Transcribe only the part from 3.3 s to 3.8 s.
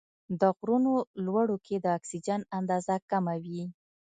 وي.